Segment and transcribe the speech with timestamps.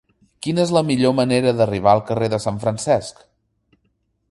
[0.45, 3.25] Quina és la millor manera d'arribar al carrer de Sant Francesc?